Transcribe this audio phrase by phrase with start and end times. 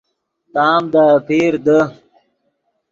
[0.53, 1.79] تام دے اپیر دے